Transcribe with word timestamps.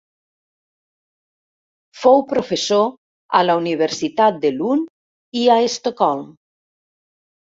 Fou 2.03 2.23
professor 2.31 2.87
a 3.41 3.41
la 3.49 3.57
Universitat 3.61 4.41
de 4.47 4.51
Lund 4.57 4.89
i 5.43 5.47
a 5.59 5.63
Estocolm. 5.71 6.25